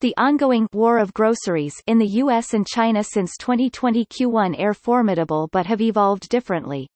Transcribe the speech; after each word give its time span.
The 0.00 0.14
ongoing 0.16 0.66
war 0.72 0.98
of 0.98 1.12
groceries 1.12 1.74
in 1.86 1.98
the 1.98 2.06
US 2.22 2.54
and 2.54 2.66
China 2.66 3.04
since 3.04 3.36
2020 3.36 4.06
Q1 4.06 4.58
are 4.58 4.72
formidable 4.72 5.48
but 5.52 5.66
have 5.66 5.82
evolved 5.82 6.30
differently. 6.30 6.88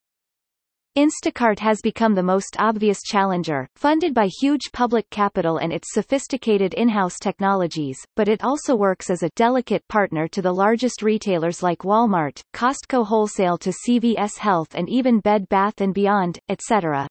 Instacart 0.99 1.61
has 1.61 1.80
become 1.80 2.17
the 2.17 2.23
most 2.23 2.57
obvious 2.59 2.98
challenger, 3.05 3.69
funded 3.77 4.12
by 4.12 4.27
huge 4.27 4.73
public 4.73 5.09
capital 5.11 5.59
and 5.59 5.73
its 5.73 5.95
sophisticated 5.95 6.75
in-house 6.75 7.17
technologies, 7.21 7.97
but 8.17 8.27
it 8.27 8.43
also 8.43 8.75
works 8.75 9.09
as 9.09 9.23
a 9.23 9.31
delicate 9.37 9.87
partner 9.87 10.27
to 10.27 10.43
the 10.43 10.53
largest 10.53 11.01
retailers 11.01 11.62
like 11.62 11.84
Walmart, 11.84 12.43
Costco 12.53 13.07
Wholesale 13.07 13.57
to 13.59 13.73
CVS 13.87 14.39
Health 14.39 14.75
and 14.75 14.89
even 14.89 15.21
Bed 15.21 15.48
Bath 15.48 15.77
& 15.87 15.93
Beyond, 15.95 16.41
etc. 16.48 17.07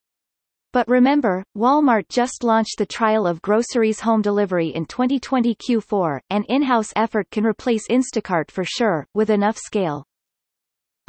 But 0.74 0.86
remember, 0.86 1.42
Walmart 1.56 2.10
just 2.10 2.44
launched 2.44 2.76
the 2.76 2.84
trial 2.84 3.26
of 3.26 3.40
groceries 3.40 4.00
home 4.00 4.20
delivery 4.20 4.68
in 4.68 4.84
2020 4.84 5.54
Q4, 5.54 6.20
and 6.28 6.44
in-house 6.50 6.92
effort 6.96 7.30
can 7.30 7.46
replace 7.46 7.88
Instacart 7.88 8.50
for 8.50 8.62
sure, 8.62 9.06
with 9.14 9.30
enough 9.30 9.56
scale. 9.56 10.04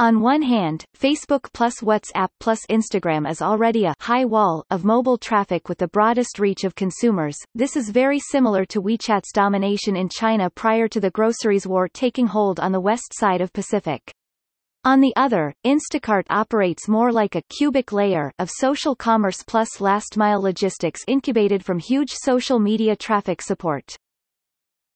On 0.02 0.20
one 0.20 0.42
hand, 0.42 0.84
Facebook 1.00 1.54
plus 1.54 1.82
WhatsApp 1.82 2.30
plus 2.40 2.66
Instagram 2.72 3.30
is 3.30 3.40
already 3.40 3.86
a 3.86 3.94
high 4.00 4.26
wall 4.26 4.66
of 4.72 4.84
mobile 4.84 5.20
traffic 5.20 5.70
with 5.70 5.78
the 5.78 5.90
broadest 5.90 6.40
reach 6.40 6.64
of 6.64 6.74
consumers. 6.74 7.38
This 7.54 7.76
is 7.76 7.92
very 7.92 8.18
similar 8.18 8.66
to 8.66 8.82
WeChat's 8.82 9.32
domination 9.32 9.96
in 9.96 10.10
China 10.10 10.50
prior 10.50 10.88
to 10.88 11.00
the 11.00 11.12
groceries 11.12 11.68
war 11.68 11.88
taking 11.88 12.26
hold 12.26 12.60
on 12.60 12.72
the 12.72 12.82
west 12.82 13.14
side 13.14 13.42
of 13.42 13.54
Pacific. 13.54 14.12
On 14.84 15.02
the 15.02 15.14
other, 15.16 15.54
Instacart 15.64 16.24
operates 16.32 16.88
more 16.88 17.12
like 17.12 17.36
a 17.36 17.44
cubic 17.56 17.92
layer 17.92 18.32
of 18.40 18.50
social 18.50 18.96
commerce 18.96 19.44
plus 19.44 19.80
last-mile 19.80 20.42
logistics 20.42 21.02
incubated 21.08 21.64
from 21.64 21.78
huge 21.78 22.10
social 22.12 22.58
media 22.58 22.96
traffic 22.96 23.40
support. 23.40 23.96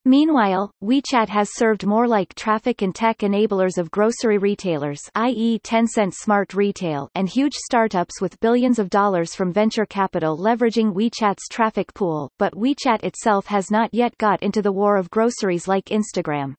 Meanwhile, 0.08 0.70
WeChat 0.84 1.30
has 1.30 1.56
served 1.56 1.88
more 1.88 2.08
like 2.08 2.36
traffic 2.36 2.84
and 2.84 2.94
tech 2.94 3.18
enablers 3.20 3.80
of 3.80 3.90
grocery 3.90 4.38
retailers 4.38 5.02
i.e. 5.16 5.58
Tencent 5.64 6.14
Smart 6.14 6.54
Retail 6.54 7.10
and 7.16 7.28
huge 7.28 7.56
startups 7.56 8.22
with 8.22 8.40
billions 8.40 8.78
of 8.78 8.92
dollars 8.92 9.34
from 9.34 9.52
venture 9.52 9.88
capital 9.88 10.38
leveraging 10.38 10.94
WeChat's 10.94 11.48
traffic 11.50 11.92
pool, 11.96 12.30
but 12.38 12.54
WeChat 12.54 13.04
itself 13.04 13.48
has 13.48 13.72
not 13.72 13.92
yet 13.96 14.16
got 14.20 14.44
into 14.44 14.62
the 14.62 14.72
war 14.72 14.96
of 14.96 15.10
groceries 15.10 15.68
like 15.68 15.86
Instagram. 15.86 16.54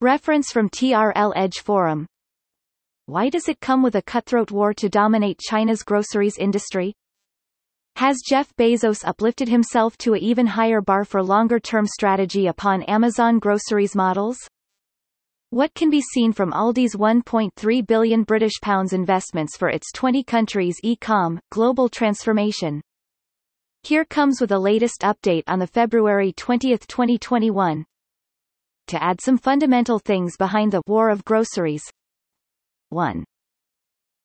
Reference 0.00 0.52
from 0.52 0.70
TRL 0.70 1.32
Edge 1.34 1.58
Forum 1.58 2.06
Why 3.06 3.28
does 3.28 3.48
it 3.48 3.58
come 3.60 3.82
with 3.82 3.96
a 3.96 4.02
cutthroat 4.02 4.52
war 4.52 4.72
to 4.74 4.88
dominate 4.88 5.40
China's 5.40 5.82
groceries 5.82 6.38
industry? 6.38 6.94
Has 7.96 8.18
Jeff 8.22 8.54
Bezos 8.56 9.02
uplifted 9.06 9.48
himself 9.48 9.96
to 9.98 10.12
a 10.12 10.18
even 10.18 10.46
higher 10.46 10.82
bar 10.82 11.02
for 11.06 11.22
longer-term 11.22 11.86
strategy 11.86 12.46
upon 12.46 12.82
Amazon 12.82 13.38
groceries 13.38 13.96
models? 13.96 14.36
What 15.48 15.72
can 15.72 15.88
be 15.88 16.02
seen 16.02 16.34
from 16.34 16.52
Aldi's 16.52 16.94
1.3 16.94 17.86
billion 17.86 18.22
British 18.22 18.60
pounds 18.60 18.92
investments 18.92 19.56
for 19.56 19.70
its 19.70 19.90
20 19.92 20.22
countries 20.24 20.76
e-com 20.82 21.40
global 21.50 21.88
transformation? 21.88 22.82
Here 23.82 24.04
comes 24.04 24.42
with 24.42 24.52
a 24.52 24.58
latest 24.58 25.00
update 25.00 25.44
on 25.46 25.58
the 25.58 25.66
February 25.66 26.34
20, 26.34 26.76
2021. 26.76 27.86
To 28.88 29.02
add 29.02 29.22
some 29.22 29.38
fundamental 29.38 29.98
things 29.98 30.36
behind 30.36 30.70
the 30.70 30.82
war 30.86 31.08
of 31.08 31.24
groceries. 31.24 31.84
1. 32.90 33.24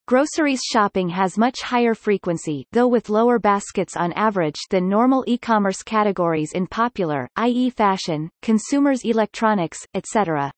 Groceries 0.07 0.61
shopping 0.63 1.09
has 1.09 1.37
much 1.37 1.61
higher 1.61 1.93
frequency 1.93 2.65
though 2.71 2.87
with 2.87 3.09
lower 3.09 3.39
baskets 3.39 3.95
on 3.95 4.11
average 4.13 4.59
than 4.69 4.89
normal 4.89 5.23
e-commerce 5.27 5.83
categories 5.83 6.51
in 6.53 6.67
popular, 6.67 7.29
i.e. 7.37 7.69
fashion, 7.69 8.29
consumers 8.41 9.05
electronics, 9.05 9.79
etc. 9.93 10.51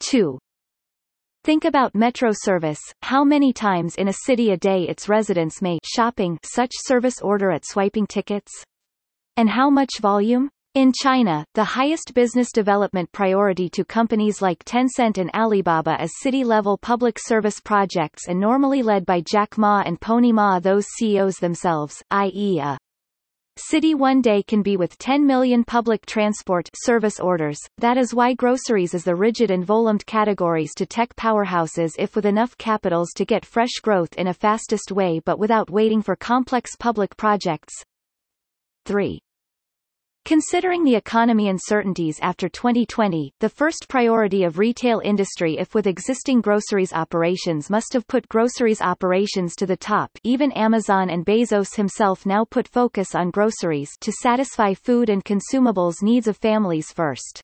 2. 0.00 0.38
Think 1.42 1.64
about 1.64 1.94
metro 1.94 2.30
service, 2.32 2.80
how 3.02 3.24
many 3.24 3.52
times 3.52 3.96
in 3.96 4.08
a 4.08 4.14
city 4.24 4.50
a 4.50 4.56
day 4.56 4.84
its 4.88 5.08
residents 5.08 5.60
may 5.60 5.78
shopping 5.84 6.38
such 6.42 6.70
service 6.72 7.20
order 7.20 7.50
at 7.50 7.66
swiping 7.66 8.06
tickets? 8.06 8.50
And 9.36 9.50
how 9.50 9.68
much 9.68 9.98
volume? 10.00 10.48
In 10.74 10.92
China, 10.92 11.46
the 11.54 11.62
highest 11.62 12.14
business 12.14 12.50
development 12.50 13.12
priority 13.12 13.68
to 13.68 13.84
companies 13.84 14.42
like 14.42 14.64
Tencent 14.64 15.18
and 15.18 15.30
Alibaba 15.32 16.02
is 16.02 16.18
city-level 16.20 16.78
public 16.78 17.16
service 17.16 17.60
projects 17.60 18.26
and 18.26 18.40
normally 18.40 18.82
led 18.82 19.06
by 19.06 19.20
Jack 19.20 19.56
Ma 19.56 19.84
and 19.86 20.00
Pony 20.00 20.32
Ma 20.32 20.58
those 20.58 20.84
CEOs 20.98 21.36
themselves, 21.36 22.02
i.e. 22.10 22.58
a 22.58 22.76
city 23.56 23.94
one 23.94 24.20
day 24.20 24.42
can 24.42 24.62
be 24.62 24.76
with 24.76 24.98
10 24.98 25.24
million 25.24 25.62
public 25.62 26.04
transport 26.06 26.68
service 26.74 27.20
orders, 27.20 27.60
that 27.78 27.96
is 27.96 28.12
why 28.12 28.34
groceries 28.34 28.94
is 28.94 29.04
the 29.04 29.14
rigid 29.14 29.52
and 29.52 29.64
volumed 29.64 30.04
categories 30.06 30.74
to 30.74 30.84
tech 30.84 31.14
powerhouses 31.14 31.92
if 32.00 32.16
with 32.16 32.26
enough 32.26 32.58
capitals 32.58 33.12
to 33.14 33.24
get 33.24 33.46
fresh 33.46 33.74
growth 33.80 34.12
in 34.16 34.26
a 34.26 34.34
fastest 34.34 34.90
way 34.90 35.20
but 35.24 35.38
without 35.38 35.70
waiting 35.70 36.02
for 36.02 36.16
complex 36.16 36.74
public 36.74 37.16
projects. 37.16 37.74
3. 38.86 39.20
Considering 40.24 40.84
the 40.84 40.94
economy 40.94 41.50
uncertainties 41.50 42.18
after 42.22 42.48
2020, 42.48 43.30
the 43.40 43.48
first 43.50 43.84
priority 43.90 44.44
of 44.44 44.58
retail 44.58 45.02
industry 45.04 45.58
if 45.58 45.74
with 45.74 45.86
existing 45.86 46.40
groceries 46.40 46.94
operations 46.94 47.68
must 47.68 47.92
have 47.92 48.06
put 48.06 48.26
groceries 48.30 48.80
operations 48.80 49.54
to 49.54 49.66
the 49.66 49.76
top 49.76 50.10
even 50.22 50.50
Amazon 50.52 51.10
and 51.10 51.26
Bezos 51.26 51.76
himself 51.76 52.24
now 52.24 52.42
put 52.42 52.66
focus 52.66 53.14
on 53.14 53.30
groceries 53.30 53.90
to 54.00 54.10
satisfy 54.22 54.72
food 54.72 55.10
and 55.10 55.22
consumables 55.26 56.02
needs 56.02 56.26
of 56.26 56.38
families 56.38 56.90
first. 56.90 57.42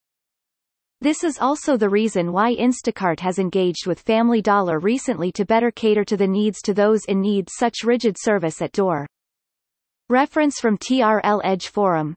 This 1.02 1.22
is 1.22 1.38
also 1.38 1.76
the 1.76 1.90
reason 1.90 2.32
why 2.32 2.56
Instacart 2.56 3.20
has 3.20 3.38
engaged 3.38 3.86
with 3.86 4.00
Family 4.00 4.40
Dollar 4.40 4.78
recently 4.78 5.30
to 5.32 5.44
better 5.44 5.70
cater 5.70 6.06
to 6.06 6.16
the 6.16 6.26
needs 6.26 6.62
to 6.62 6.72
those 6.72 7.04
in 7.04 7.20
need 7.20 7.50
such 7.50 7.84
rigid 7.84 8.16
service 8.18 8.62
at 8.62 8.72
door. 8.72 9.06
Reference 10.08 10.58
from 10.58 10.78
TRL 10.78 11.42
Edge 11.44 11.68
Forum 11.68 12.14